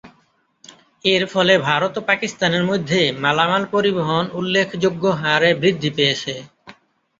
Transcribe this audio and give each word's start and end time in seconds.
এর 1.05 1.23
ফলে 1.33 1.53
ভারত 1.67 1.93
ও 1.97 2.07
পাকিস্তানের 2.09 2.63
মধ্যে 2.63 2.99
মালামাল 3.23 3.63
পরিবহণ 3.73 4.23
উল্ল্যেখযোগ্য 4.39 5.03
হারে 5.21 5.49
বৃদ্ধি 5.61 5.89
পেয়েছে। 5.97 6.33